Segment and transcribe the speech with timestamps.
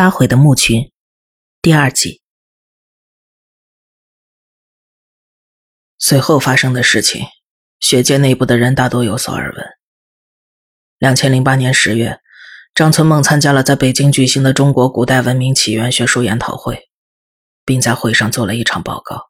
[0.00, 0.90] 八回的墓群，
[1.60, 2.22] 第二集。
[5.98, 7.26] 随后发生的事情，
[7.80, 9.66] 学界内部的人大多有所耳闻。
[10.96, 12.18] 两千零八年十月，
[12.74, 16.88] 张存梦参加了在北京举行的中国古代文明起源学术研讨会，
[17.66, 19.28] 并在会上做了一场报告，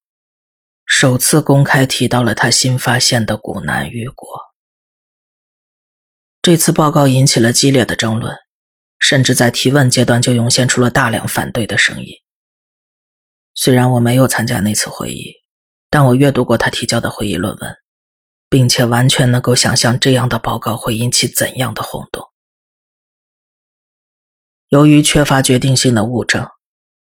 [0.87, 4.29] 首次公开提到了他新发现的古南玉国。
[6.41, 8.39] 这次报告引起了激烈的争论。
[9.01, 12.15] 甚至在提问阶段就涌现出了大量反对的声音。
[13.55, 15.35] 虽然我没有参加那次会议，
[15.91, 17.77] 但我阅读过他提交的会议论文，
[18.49, 22.29] 并且完全能够想象这样的报告会引起怎样的轰动。
[24.69, 26.47] 由于缺乏决定性的物证，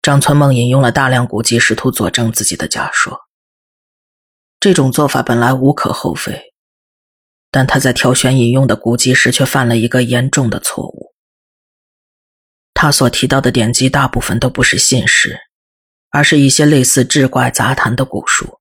[0.01, 3.21] 张存梦引用了大量古籍，试图佐证自己的假说。
[4.59, 6.53] 这种做法本来无可厚非，
[7.49, 11.15] 但他在挑选引用的古籍时却犯了一个严重的错误。
[12.79, 15.35] 他所提到的典籍大部分都不是信史，
[16.11, 18.59] 而是一些类似志怪杂谈的古书，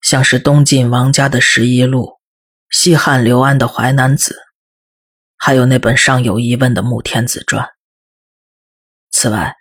[0.00, 2.04] 像是东晋王家的《十一录》，
[2.70, 4.32] 西汉刘安的《淮南子》，
[5.36, 7.62] 还有那本尚有疑问的《穆天子传》。
[9.10, 9.54] 此外，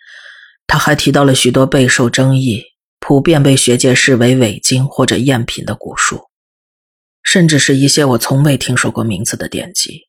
[0.68, 2.64] 他还提到了许多备受争议、
[3.02, 6.30] 普遍被学界视为伪经或者赝品的古书，
[7.24, 10.05] 甚至是一些我从未听说过名字的典籍。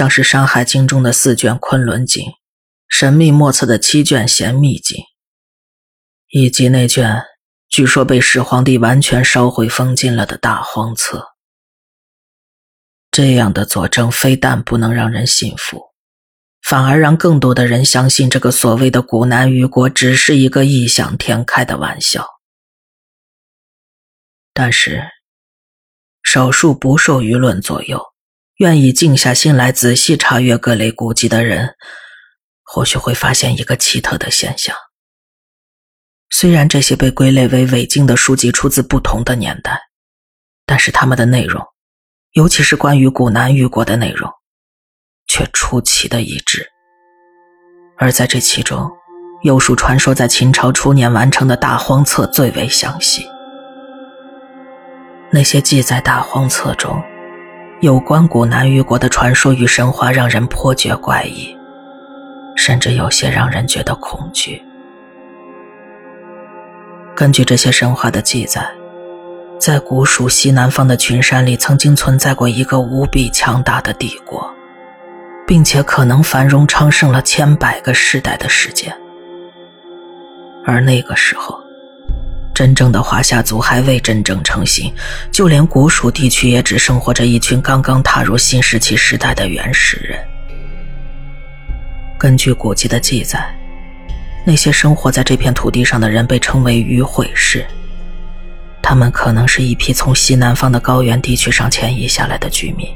[0.00, 2.24] 像是《山海经》中的四卷《昆仑经》，
[2.88, 4.96] 神秘莫测的七卷《玄秘经》，
[6.28, 7.22] 以及那卷
[7.68, 11.32] 据说被始皇帝完全烧毁封禁了的大荒册。
[13.10, 15.90] 这样的佐证非但不能让人信服，
[16.62, 22.26] 反而让更多的人相信这个所谓的古南虞国只是一个异想天开的玩笑。
[24.54, 25.02] 但是，
[26.22, 28.09] 少数不受舆论左右。
[28.60, 31.76] 愿意静下心来仔细查阅各类古籍的人，
[32.62, 34.76] 或许会发现一个奇特的现象：
[36.28, 39.80] 虽然这些被归类为伪经的书籍出自不同的年代，
[40.66, 41.64] 但是他们的内容，
[42.32, 44.30] 尤其是关于古南玉国的内容，
[45.26, 46.68] 却出奇的一致。
[47.96, 48.90] 而在这其中，
[49.42, 53.26] 又属传说在秦朝初年完成的大荒册最为详细。
[55.32, 57.02] 那些记载大荒册中。
[57.80, 61.56] 有关古南虞国的传说与神话让人颇觉怪异，
[62.54, 64.62] 甚至有些让人觉得恐惧。
[67.16, 68.70] 根据这些神话的记载，
[69.58, 74.46] 在古蜀西南方的群山里，曾经存在过一个无比强大的帝国，
[75.46, 78.94] 并且可能繁荣昌盛了千百个世代的时间。
[80.66, 81.59] 而那个时候，
[82.60, 84.92] 真正的华夏族还未真正成型，
[85.32, 90.22] 就连古蜀地区也只生活着一群刚刚踏入新石器时代的原始人。
[92.18, 93.50] 根据古籍的记载，
[94.44, 97.64] 那些生活在这片土地上的人被称为虞悔氏，
[98.82, 102.86] 他们可能是一批从西南方的高原地区上迁移下来的居民。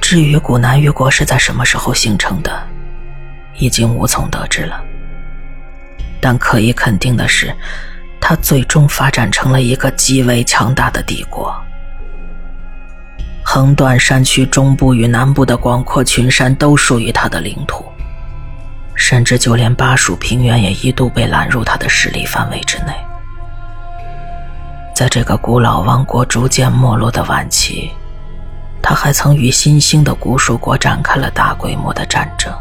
[0.00, 2.66] 至于古南虞国是在什么时候形成的，
[3.60, 4.82] 已经无从得知了。
[6.20, 7.54] 但可以肯定的是，
[8.20, 11.54] 它最终发展成了一个极为强大的帝国。
[13.42, 17.84] 横断山区中部与南部的广阔群山都属于它的领土，
[18.94, 22.92] 甚至就连巴蜀平原也一度被揽入它的势力范围之内。
[24.94, 27.90] 在这个古老王国逐渐没落的晚期，
[28.82, 32.52] 他还曾与新兴的古蜀国展开了大规模的战争。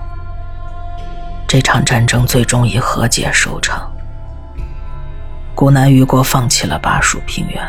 [1.49, 3.91] 这场战争最终以和解收场。
[5.55, 7.67] 古南虞国放弃了巴蜀平原，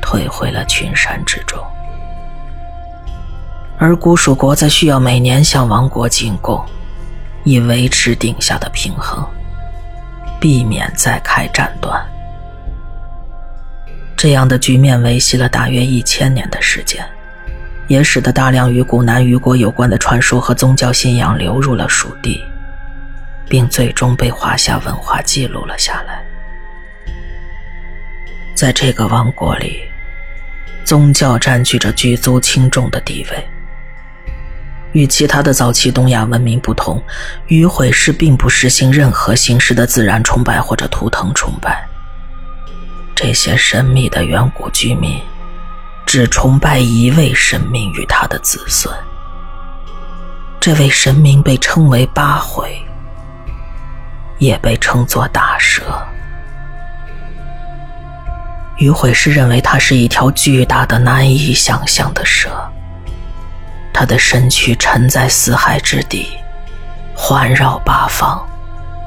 [0.00, 1.58] 退回了群山之中，
[3.78, 6.64] 而古蜀国则需要每年向王国进贡，
[7.42, 9.28] 以维持定下的平衡，
[10.38, 12.00] 避免再开战端。
[14.16, 17.04] 这样的局面维系了大约一千年的时间，
[17.88, 22.40] 也使得大量与古南虞国有关的传说和宗教信仰流入了蜀地。
[23.48, 26.22] 并最终被华夏文化记录了下来。
[28.54, 29.82] 在这个王国里，
[30.84, 33.48] 宗教占据着举足轻重的地位。
[34.92, 37.00] 与其他的早期东亚文明不同，
[37.48, 41.86] 迂回氏并不实行任何形式的自然崇拜或者图腾崇拜。
[43.14, 45.20] 这些神秘的远古居民
[46.06, 48.92] 只崇拜一位神明与他的子孙。
[50.58, 52.80] 这位神明被称为八回。
[54.38, 55.82] 也被称作大蛇。
[58.78, 62.48] 于会师认为它是一条巨大的、难以想象的蛇，
[63.92, 66.28] 它的身躯沉在四海之底，
[67.14, 68.40] 环绕八方，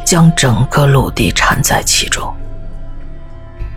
[0.04, 2.36] 将整个陆地缠在其中。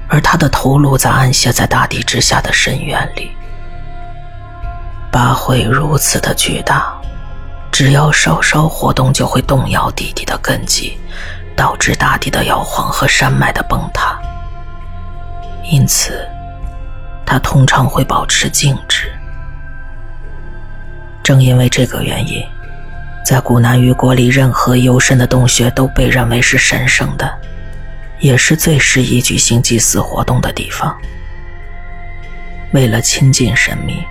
[0.09, 3.31] 而它的头颅则安歇在大地之下的深渊里。
[5.13, 6.93] 八会如此的巨大，
[7.71, 10.99] 只要稍稍活动，就会动摇地底的根基，
[11.57, 14.19] 导致大地的摇晃和山脉的崩塌。
[15.65, 16.29] 因此，
[17.25, 19.11] 它通常会保持静止。
[21.23, 22.45] 正因为这个原因，
[23.25, 27.33] 在古南于国里，任何幽深的洞穴都被认为是神圣的。
[28.21, 30.97] 也是最适宜举行祭祀活动的地方。
[32.73, 34.03] 为了亲近神明，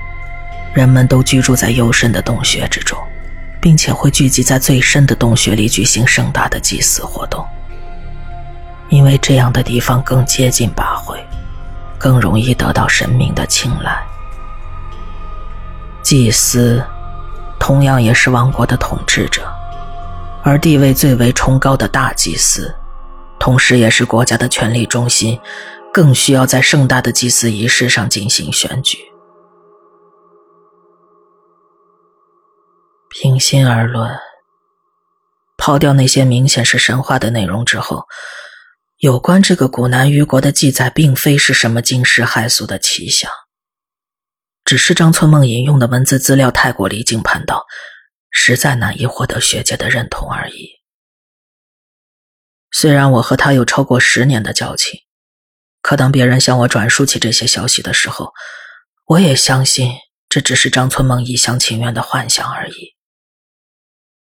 [0.73, 2.97] 人们都居住在幽深的洞穴之中，
[3.63, 7.45] 并且会聚集在最深的洞穴里举行盛大的祭祀活动。
[8.89, 11.17] 因为这样的地方更接近八会，
[11.97, 13.97] 更容易得到神明的青睐。
[16.01, 16.83] 祭司
[17.57, 19.41] 同样也是王国的统治者，
[20.43, 22.75] 而地位最为崇高的大祭司。
[23.39, 25.39] 同时，也是国家的权力中心，
[25.93, 28.97] 更需要在盛大的祭祀仪式上进行选举。
[33.13, 34.19] 平心而论，
[35.55, 38.07] 抛掉那些明显是神话的内容之后，
[38.97, 43.31] 有关这个古南虞国的记载，并非是什么惊世骇俗的奇想，
[44.65, 47.63] 只是张村梦引用的文字资料太过离经叛道，
[48.31, 50.71] 实在难以获得学界的认同而已。
[52.71, 54.99] 虽然我和他有超过十年的交情，
[55.83, 58.33] 可当别人向我转述起这些消息的时候，
[59.05, 59.91] 我也相信
[60.27, 62.92] 这只是张村梦一厢情愿的幻想而已。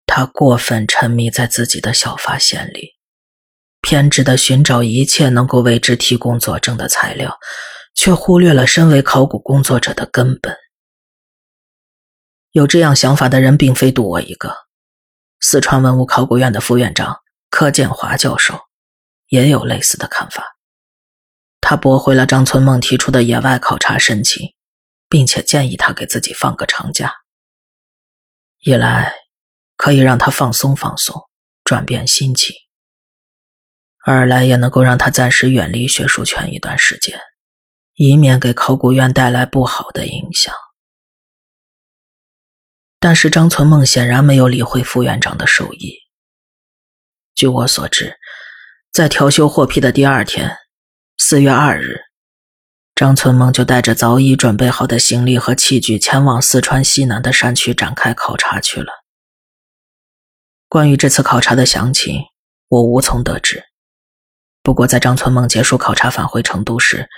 [0.09, 2.95] 他过分沉迷在自己的小发现里，
[3.83, 7.39] 偏执的寻找一切能够为之提供佐证的材料，
[7.95, 10.57] 却忽略了身为考古工作者的根本。
[12.53, 14.53] 有这样想法的人并非独我一个，
[15.39, 17.19] 四川文物考古院的副院长。
[17.51, 18.61] 柯建华教授
[19.29, 20.45] 也有类似的看法，
[21.63, 24.55] 他驳回了张春梦提出的野外考察申请，
[25.09, 27.11] 并且建议他给自己放个长假，
[28.61, 29.15] 一来
[29.79, 31.23] 可以让他放松放松，
[31.63, 32.53] 转变心情；
[34.05, 37.19] 二来也能够让他暂时远离学术圈一段时间，
[37.95, 40.53] 以免给考古院带来不好的影响。
[42.99, 45.95] 但是张存梦显然没有理会副院长的授意。
[47.37, 48.19] 据我所知，
[48.91, 50.57] 在调休获批的第二天，
[51.17, 52.01] 四月二日，
[52.97, 58.93] 张存梦就带着早已准备好的行李和器具前往四川西南的山区展开考察去了。
[60.69, 62.21] 关于这次考察的详情，
[62.69, 63.65] 我无从得知。
[64.63, 67.09] 不过，在张存梦结束考察返回成都时，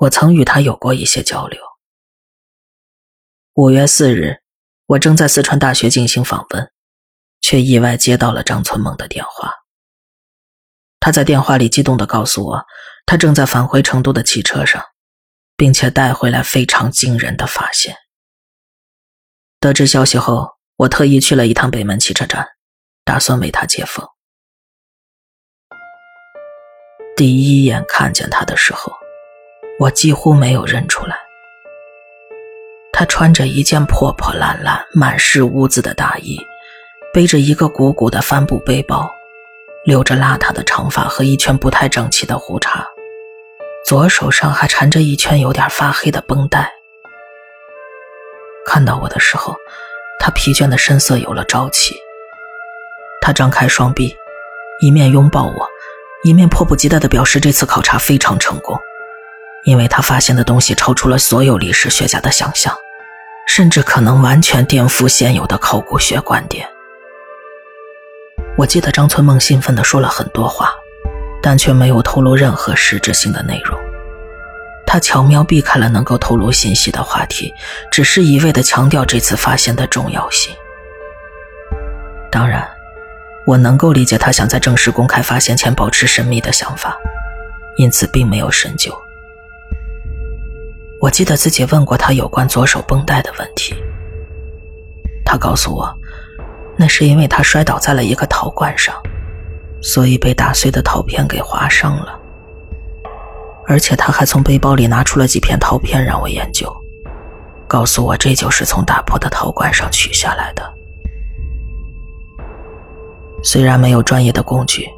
[0.00, 1.58] 我曾与他有过一些交流。
[3.54, 4.42] 五月四日，
[4.84, 6.70] 我正在四川大学进行访问，
[7.40, 9.50] 却意外接到了张存梦的电话。
[10.98, 12.66] 他在电话里激动地告诉我，
[13.06, 14.84] 他正在返回成都的汽车上，
[15.56, 17.96] 并且带回来非常惊人的发现。
[19.58, 22.46] 得知消息后，我特意去了一趟北门汽车站，
[23.04, 24.06] 打算为他接风。
[27.16, 28.92] 第一眼看见他的时候，
[29.78, 31.18] 我几乎没有认出来。
[32.92, 36.38] 他穿着一件破破烂烂、满是污渍的大衣，
[37.12, 39.10] 背着一个鼓鼓的帆布背包。
[39.82, 42.86] 留着邋遢的长发和一圈不太整齐的胡茬，
[43.86, 46.70] 左手上还缠着一圈有点发黑的绷带。
[48.66, 49.56] 看到我的时候，
[50.18, 51.96] 他疲倦的身色有了朝气。
[53.30, 54.12] 他张开双臂，
[54.80, 55.68] 一面拥抱我，
[56.24, 58.76] 一面迫不及待地表示这次考察非常成功，
[59.62, 62.76] 因为他发现的东西超出了所有历史学家的想象，
[63.46, 66.68] 甚至可能完全颠覆现有的考古学观点。
[68.58, 70.72] 我记得张存梦兴奋地说了很多话，
[71.40, 73.78] 但却没有透露任何实质性的内容。
[74.88, 77.54] 他巧妙避开了能够透露信息的话题，
[77.92, 80.52] 只是一味地强调这次发现的重要性。
[82.28, 82.68] 当然，
[83.50, 86.96] 我能够理解他想在正式公开发现前保持神秘的想法，
[87.76, 88.96] 因此并没有深究。
[91.00, 93.74] 我记得自己问过他有关左手绷带的问题，
[95.24, 95.92] 他告诉我。
[96.76, 98.94] 那是因为他摔倒在了一个陶罐上，
[99.82, 102.16] 所以被打碎的陶片给划伤了。
[103.66, 106.72] 而且他还从背包里拿出了几片陶片让我研究，
[107.66, 110.62] 告诉我这就是从打破的陶罐上取下来的。
[113.42, 114.88] 虽然没有专业的工具，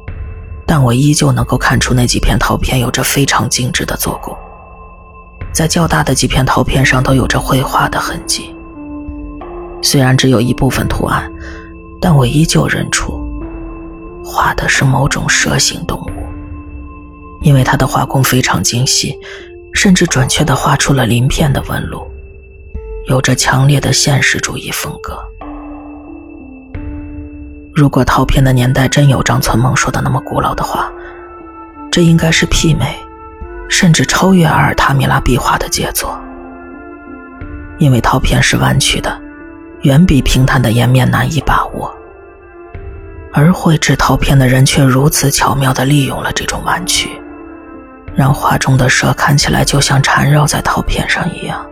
[0.65, 4.35] 但我依旧能够看出那几片陶片有着非常精致的做工，
[5.53, 8.55] 在较大的几片陶片上都有着绘画的痕迹。
[9.81, 11.31] 虽然只有一部分图案。
[12.03, 13.17] 但我依旧认出
[14.25, 16.27] 画的是某种蛇形动物，
[17.43, 19.17] 因为它的画工非常精细，
[19.73, 22.05] 甚至准确地画出了鳞片的纹路，
[23.07, 25.17] 有着强烈的现实主义风格。
[27.75, 30.91] 如果陶片的年代真有张存梦说的那么古老的话，
[31.91, 32.95] 这应该是媲美，
[33.67, 36.15] 甚至超越阿尔塔米拉壁画的杰作，
[37.79, 39.19] 因为陶片是弯曲的，
[39.81, 41.91] 远比平坦的颜面难以把握。
[43.33, 47.09] 而绘制陶片的人却如此巧妙地利用了这种弯曲，
[48.13, 51.65] 让画中的蛇看起来就像缠绕在陶片上一样。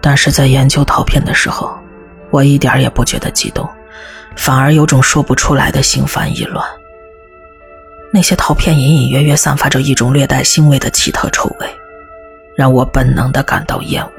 [0.00, 1.78] 但是在研究陶片的时候，
[2.30, 3.68] 我一点也不觉得激动，
[4.36, 6.64] 反而有种说不出来的心烦意乱。
[8.12, 11.66] 那些陶片隐隐约约散发着一种略带腥味的奇特臭味，
[12.56, 14.10] 让我本能地感到厌恶。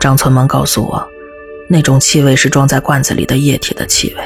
[0.00, 1.10] 张存萌告诉我。
[1.66, 4.22] 那种气味是装在罐子里的液体的气味。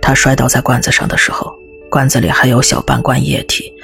[0.00, 1.52] 他摔倒在罐子上的时候，
[1.90, 3.74] 罐子里还有小半罐液体，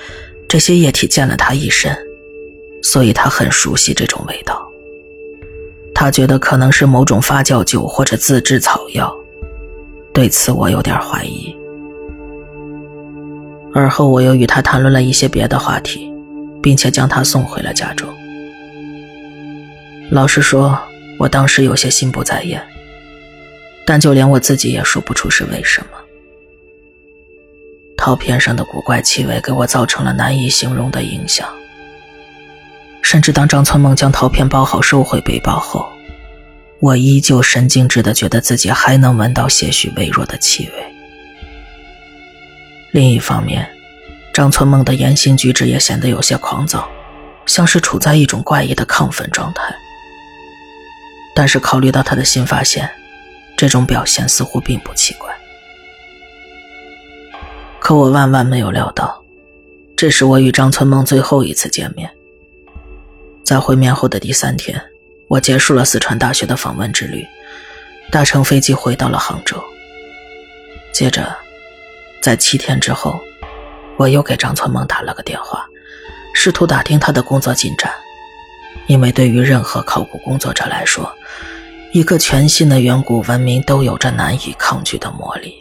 [0.47, 1.93] 这些液体溅了他一身，
[2.81, 4.64] 所以他很熟悉这种味道。
[5.95, 9.15] 他觉得可能是某种发酵酒或者自制草药，
[10.13, 11.55] 对此我有点怀疑。
[13.73, 16.13] 而后我又与他谈论了一些别的话题，
[16.61, 18.09] 并且将他送回了家中。
[20.11, 20.79] 老实说。
[21.17, 22.61] 我当时有些心不在焉，
[23.87, 25.87] 但就连我自己也说不出是为什么。
[27.97, 31.49] 陶片上的古怪气味给我造成了难以形容的影响，
[33.05, 35.87] 甚至当张存梦将陶片包好收回背包后，
[36.81, 40.95] 我依旧神经质的觉得自己还能闻到些许微弱的气味。
[42.93, 43.69] 另一方面，
[44.33, 46.89] 张存梦的言行举止也显得有些狂躁，
[47.45, 49.77] 像是处在一种怪异的亢奋状态。
[51.37, 52.91] 但是考虑到他的新发现，
[53.55, 55.31] 这种表现似乎并不奇怪。
[57.79, 59.23] 可我万万没有料到，
[59.95, 62.11] 这是我与张存梦最后一次见面。
[63.45, 64.81] 在会面后的第三天，
[65.29, 67.27] 我结束了四川大学的访问之旅，
[68.11, 69.63] 搭乘飞机回到了杭州。
[70.93, 71.37] 接着，
[72.23, 73.21] 在七天之后，
[73.99, 75.67] 我又给张存梦打了个电话，
[76.35, 77.93] 试图打听他的工作进展。
[78.87, 81.15] 因为对于任何考古工作者来说，
[81.93, 85.55] 一个全新的远古文明都有着难以抗拒的魔力。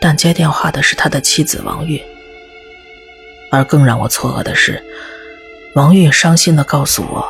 [0.00, 2.00] 但接电话的是他的妻子王运，
[3.50, 4.82] 而更让我错愕的是，
[5.74, 7.24] 王运伤心地告诉我，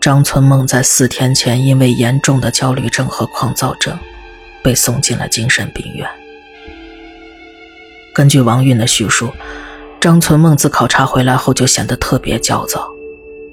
[0.00, 3.98] 张存梦在四天前因为严重的焦虑症和狂躁症，
[4.62, 6.08] 被送进了精神病院。
[8.12, 9.32] 根据王运的叙述。
[9.98, 12.88] 张存梦自考察回来后就显得特别焦躁，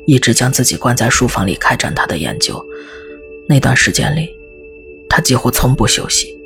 [0.06, 2.64] 一直将自己关在书房里开展他的研究。
[3.48, 4.30] 那段时间里，
[5.10, 6.38] 他几乎从不休息。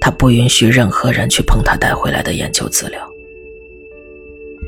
[0.00, 3.13] 他不允许任何人去碰他带回来的研究资料。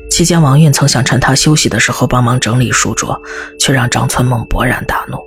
[0.09, 3.21] 期间，王运曾想趁他休息的时候帮忙整理书桌，
[3.59, 5.17] 却让张存梦勃然大怒，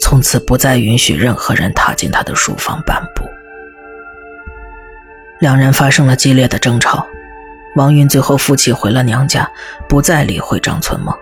[0.00, 3.24] 从此不再允许任何人踏进他的书房半步。
[5.38, 7.06] 两人发生了激烈的争吵。
[7.74, 9.50] 王云最后负气回了娘家，
[9.88, 11.14] 不再理会张存梦。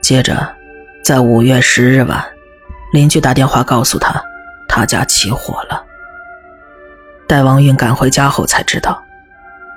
[0.00, 0.56] 接着，
[1.04, 2.24] 在五月十日晚，
[2.92, 4.22] 邻居打电话告诉他，
[4.66, 5.84] 他家起火了。
[7.26, 9.04] 待王云赶回家后，才知道，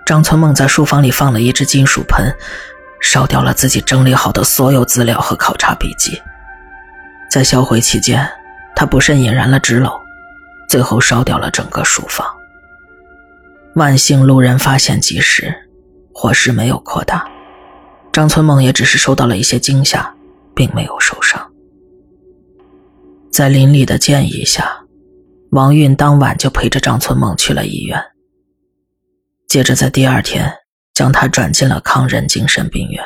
[0.05, 2.35] 张存梦在书房里放了一只金属盆，
[3.01, 6.21] 烧掉了自己整理好的所有资料和考察笔记。
[7.29, 8.27] 在销毁期间，
[8.75, 9.91] 他不慎引燃了纸篓，
[10.67, 12.27] 最后烧掉了整个书房。
[13.75, 15.53] 万幸路人发现及时，
[16.13, 17.25] 火势没有扩大，
[18.11, 20.13] 张存梦也只是受到了一些惊吓，
[20.53, 21.41] 并没有受伤。
[23.31, 24.69] 在邻里的建议下，
[25.51, 27.97] 王运当晚就陪着张存梦去了医院，
[29.51, 30.59] 接着在第二天
[30.93, 33.03] 将他转进了康仁精神病院。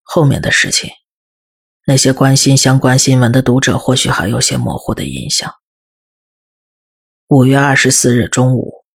[0.00, 0.90] 后面的事情，
[1.84, 5.54] 那些关心相关新闻的读者或许还有些模糊的印象。
[7.28, 8.86] 五月二十四日中午，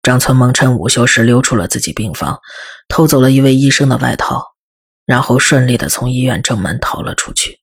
[0.00, 2.38] 张存萌趁午休时溜出了自己病房，
[2.86, 4.54] 偷走了一位医生的外套，
[5.04, 7.58] 然后顺利的从医院正门逃了出去。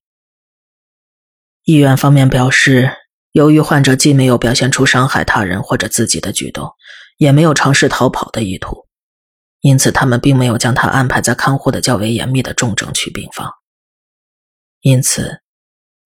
[1.64, 2.92] 医院方面表示，
[3.32, 6.72] 由于患者既没有表现出伤害他人或者自己的举动，
[7.18, 8.88] 也没有尝试逃跑的意图，
[9.62, 13.52] 因此他们并没有将他安排在看护的较为严密的重症区病房。
[14.82, 15.42] 因此，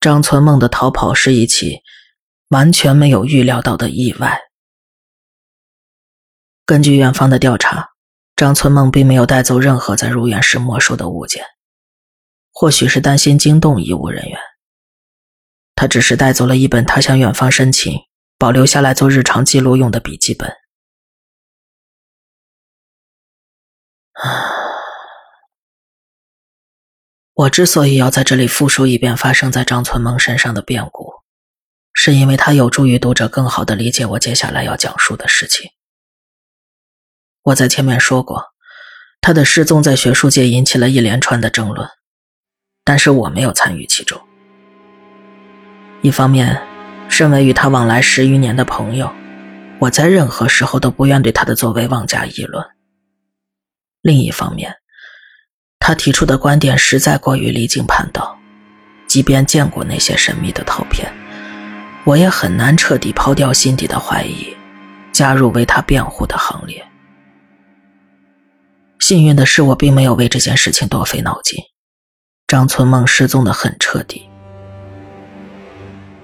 [0.00, 1.80] 张存梦的逃跑是一起。
[2.48, 4.38] 完全没有预料到的意外。
[6.64, 7.88] 根据院方的调查，
[8.36, 11.42] 张存梦并没有带走任何在入院时没收的物件，
[12.52, 14.38] 或许是担心惊动医务人员，
[15.84, 17.94] 他只是带走了一本他向远方申请
[18.38, 20.48] 保留下来做日常记录用的笔记本。
[24.12, 24.48] 啊
[27.36, 31.12] 我之所以要在这里复述一遍发生在张存梦身上的变故，
[31.92, 35.70] 是因为它有助于读者更好的理解我接下来要讲述的事情。
[37.42, 38.54] 我在前面说过，
[39.20, 41.86] 他的失踪在学术界引起了一连串的争论，
[42.82, 44.26] 但是我没有参与其中。
[46.04, 46.60] 一方面，
[47.08, 49.10] 身为与他往来十余年的朋友，
[49.78, 52.62] 我在任何时候都不愿对他的作为妄加议论；
[54.02, 54.76] 另一方面，
[55.78, 58.38] 他提出的观点实在过于离经叛道，
[59.06, 61.10] 即便见过那些神秘的图片，
[62.04, 64.54] 我也很难彻底抛掉心底的怀疑，
[65.10, 66.86] 加入为他辩护的行列。
[68.98, 71.58] 幸运的是，我并没有为这件事情多费脑筋。
[72.46, 74.28] 张存梦失踪的很彻底。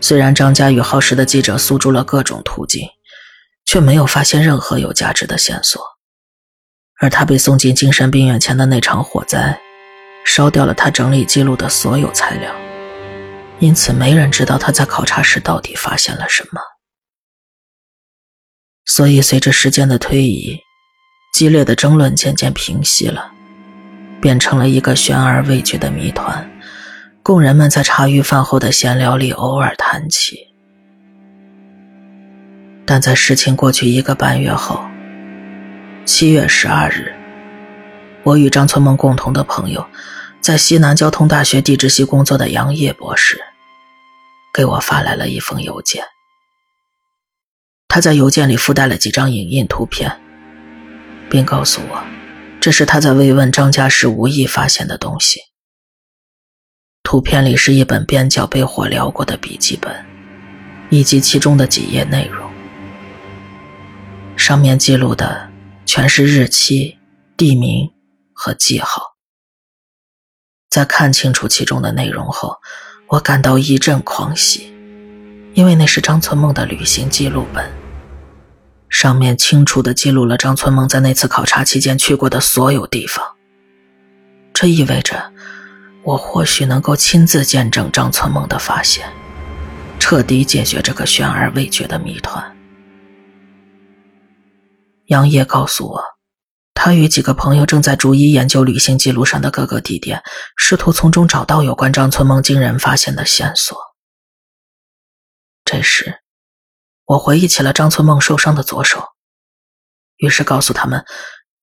[0.01, 2.89] 虽然张家与耗时的记者诉诸了各种途径，
[3.67, 5.83] 却没有发现任何有价值的线索。
[6.99, 9.59] 而他被送进精神病院前的那场火灾，
[10.25, 12.55] 烧掉了他整理记录的所有材料，
[13.59, 16.61] 因此没人知道他在考察时到底发现了什么。
[18.87, 20.59] 所以，随着时间的推移，
[21.33, 23.31] 激烈的争论渐渐平息了，
[24.21, 26.50] 变成了一个悬而未决的谜团。
[27.23, 30.49] 供人们在茶余饭后的闲聊里偶尔谈起，
[32.87, 34.83] 但在事情过去一个半月后，
[36.07, 37.15] 七月十二日，
[38.23, 39.87] 我与张存梦共同的朋友，
[40.41, 43.39] 在西南交通大学地质系工作的杨烨博士，
[44.55, 46.03] 给我发来了一封邮件。
[47.87, 50.19] 他在邮件里附带了几张影印图片，
[51.29, 52.03] 并告诉我，
[52.61, 55.41] 这是他在慰问张家时无意发现的东西。
[57.03, 59.93] 图片里是一本边角被火燎过的笔记本，
[60.91, 62.49] 以及其中的几页内容。
[64.37, 65.51] 上面记录的
[65.85, 66.99] 全是日期、
[67.37, 67.91] 地名
[68.33, 69.17] 和记号。
[70.69, 72.59] 在看清楚其中的内容后，
[73.09, 74.73] 我感到一阵狂喜，
[75.55, 77.69] 因为那是张存梦的旅行记录本，
[78.89, 83.25] 上面清楚地记录了张存梦在那次考察期间去过的所有地方。
[84.55, 85.30] 这意味着。
[86.11, 89.09] 我或许能够亲自见证张存梦的发现，
[90.01, 92.57] 彻底解决这个悬而未决的谜团。
[95.07, 96.03] 杨烨告诉我，
[96.75, 100.21] 他与几个朋友正在逐一研究旅行记录上的各个地点，
[100.57, 103.79] 试图从中找到有关张存梦惊人发现的线索。
[105.65, 106.23] 这时，
[107.05, 109.11] 我回忆起了张存梦受伤的左手，
[110.17, 111.05] 于是告诉他们，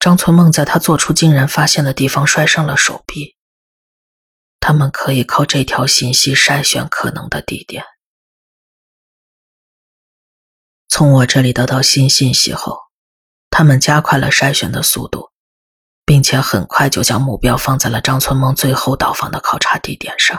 [0.00, 3.37] 张存梦在他做出惊人发现的地方摔伤了手臂。
[4.68, 7.82] 他们可以靠这条信息筛选可能的地点。
[10.88, 12.78] 从我这里得到新信息后，
[13.48, 15.30] 他们加快了筛选的速度，
[16.04, 20.38] 并且很快就将目标放在了张存梦最后到访的考察地点上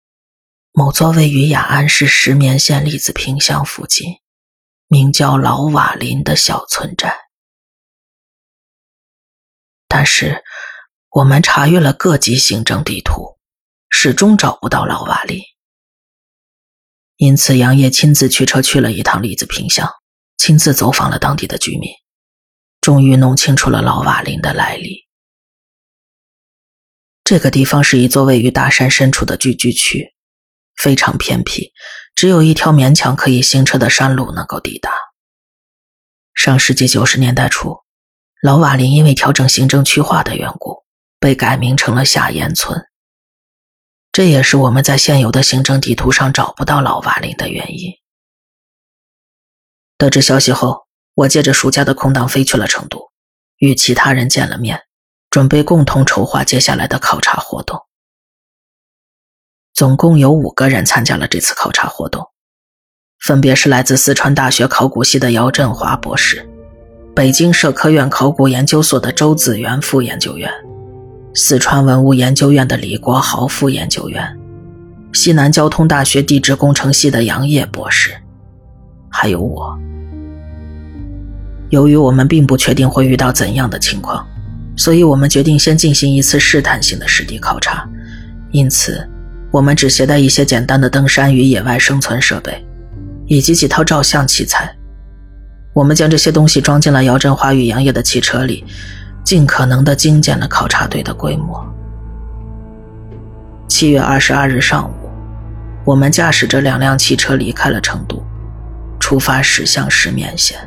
[0.72, 4.14] ——某座位于雅安市石棉县栗子坪乡附近，
[4.86, 7.14] 名叫老瓦林的小村寨。
[9.86, 10.42] 但是，
[11.10, 13.31] 我们查阅了各级行政地图。
[14.04, 15.40] 始终找不到老瓦林，
[17.18, 19.88] 因此杨烨亲自驱车去了一趟栗子坪乡，
[20.36, 21.88] 亲自走访了当地的居民，
[22.80, 25.06] 终于弄清楚了老瓦林的来历。
[27.22, 30.12] 这个地方是一座位于大山深处的聚居区，
[30.74, 31.72] 非常偏僻，
[32.16, 34.90] 只有一条勉强可以行车的山路能够抵达。
[36.34, 37.76] 上世纪九十年代初，
[38.42, 40.82] 老瓦林因为调整行政区划的缘故，
[41.20, 42.84] 被改名成了夏岩村。
[44.12, 47.90] 这也是我们在现有的行政地图上找不到老瓦林的原因。
[49.96, 53.10] 得知消息后，我借着暑假的空档飞去了成都，
[53.56, 54.82] 与其他人见了面，
[55.30, 57.80] 准备共同筹划接下来的考察活动。
[59.72, 62.28] 总共有五个人参加了这次考察活动，
[63.18, 66.46] 分别是来自四川大学考古系的姚振华博士，
[67.14, 70.52] 北京社科院考古研究所的周子元副研究员。
[71.34, 74.38] 四川文物研究院的李国豪副研究员，
[75.14, 78.10] 西南交通大学地质工程系的杨烨博士，
[79.08, 79.74] 还有我。
[81.70, 84.26] 由于我们并不确定会遇到怎样的情况，
[84.76, 87.88] 所以我们决定先进行一次试探性的实地考察。
[88.50, 89.08] 因此，
[89.50, 92.62] 我们只携带一些简单的登山与野外生存设备，
[93.26, 94.70] 以及几套照相器材。
[95.72, 98.62] 我们将这些东西装进了姚振华与杨烨的汽车里。
[99.24, 101.64] 尽可能的精简了考察队的规模。
[103.68, 104.92] 七月二十二日上午，
[105.84, 108.22] 我们驾驶着两辆汽车离开了成都，
[109.00, 110.58] 出发驶向石棉县。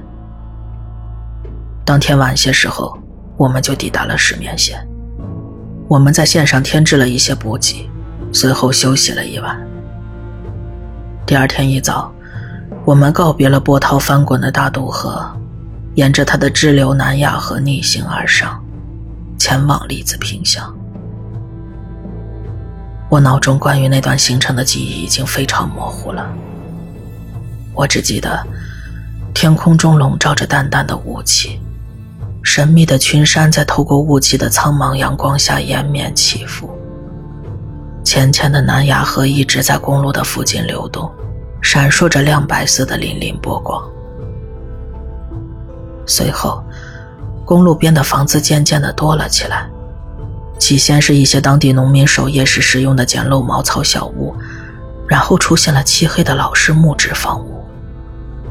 [1.86, 2.98] 当天晚些时候，
[3.38, 4.76] 我们就抵达了石棉县。
[5.88, 7.88] 我们在线上添置了一些补给，
[8.32, 9.56] 随后休息了一晚。
[11.28, 12.12] 第二天一早，
[12.86, 15.24] 我们告别了波涛翻滚的大渡河，
[15.96, 18.62] 沿着它的支流南亚河逆行而上，
[19.38, 20.74] 前往栗子坪乡。
[23.10, 26.30] 我脑中关于那段行程的记忆已经非常模糊了。
[27.74, 28.46] 我只记得，
[29.34, 31.62] 天空中笼罩着淡淡的雾气，
[32.44, 36.70] 神秘的群山在透过雾气的苍茫阳光下延绵起伏。
[38.04, 41.10] 浅浅的南亚河一直在公路的附近流动，
[41.62, 43.82] 闪烁着亮白色的粼粼波光。
[46.06, 46.64] 随后，
[47.46, 49.70] 公路边的房子渐渐的多了起来。
[50.58, 54.34] 起先是一些当地农民守夜时使用的简陋茅草小屋，
[55.08, 57.64] 然后出现了漆黑的老式木质房屋，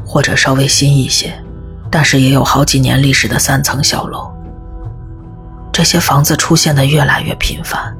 [0.05, 1.33] 或者稍微新一些，
[1.89, 4.31] 但是也有好几年历史的三层小楼。
[5.73, 7.93] 这些房子出现的越来越频繁，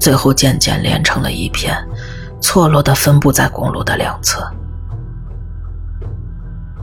[0.00, 1.76] 最后渐渐连成了一片，
[2.40, 4.42] 错落的分布在公路的两侧。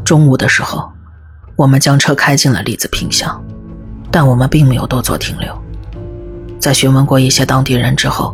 [0.06, 0.90] 中午的时候，
[1.60, 3.44] 我们将车开进了栗子坪乡，
[4.10, 5.62] 但我们并没有多做停留。
[6.58, 8.34] 在询问过一些当地人之后，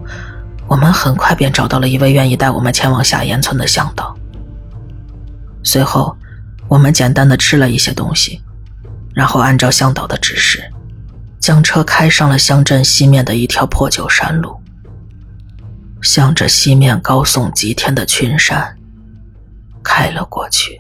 [0.68, 4.16] 我们很快便找到了一位愿意带我们前往下岩村的向导。
[5.64, 6.16] 随后，
[6.68, 8.40] 我们简单的吃了一些东西，
[9.16, 10.64] 然后按照向导的指示，
[11.40, 14.56] 将车开上了乡镇西面的一条破旧山路，
[16.00, 18.78] 向着西面高耸极天的群山
[19.84, 20.80] 开了过去。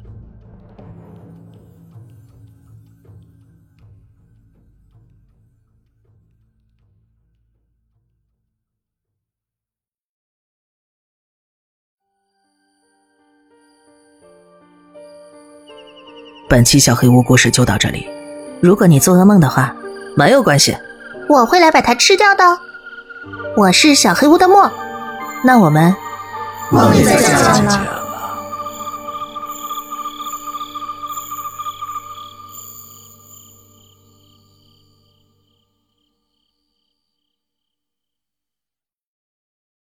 [16.47, 18.07] 本期小黑屋故事就到这里。
[18.61, 19.75] 如果你做噩梦的话，
[20.15, 20.77] 没有关系，
[21.27, 22.43] 我会来把它吃掉的。
[23.57, 24.71] 我是小黑屋的墨，
[25.43, 25.95] 那我们
[26.69, 28.04] 梦里再见了。